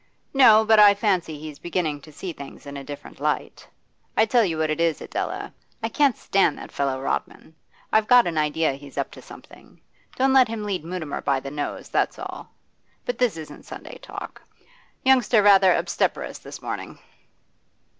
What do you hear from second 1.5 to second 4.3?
beginning to see things in a different light. I